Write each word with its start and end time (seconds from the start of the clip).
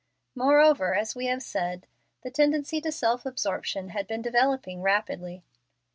Moreover, 0.33 0.95
as 0.95 1.13
we 1.15 1.27
have 1.27 1.43
said, 1.43 1.85
the 2.23 2.31
tendency 2.31 2.81
to 2.81 2.91
self 2.91 3.23
absorption 3.23 3.89
had 3.89 4.07
been 4.07 4.23
developing 4.23 4.81
rapidly. 4.81 5.43